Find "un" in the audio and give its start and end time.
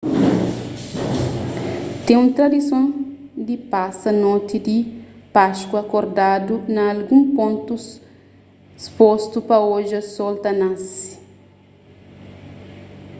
2.25-2.29